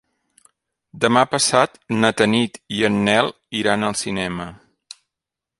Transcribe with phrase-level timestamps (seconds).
[1.03, 3.31] Demà passat na Tanit i en Nel
[3.63, 4.53] iran al cinema.